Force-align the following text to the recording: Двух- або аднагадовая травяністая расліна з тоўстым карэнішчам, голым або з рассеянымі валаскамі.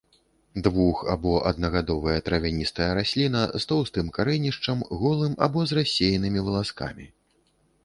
Двух- 0.67 1.01
або 1.15 1.33
аднагадовая 1.49 2.15
травяністая 2.29 2.89
расліна 3.01 3.43
з 3.61 3.69
тоўстым 3.73 4.11
карэнішчам, 4.17 4.83
голым 5.05 5.39
або 5.49 5.69
з 5.73 5.81
рассеянымі 5.81 6.39
валаскамі. 6.49 7.11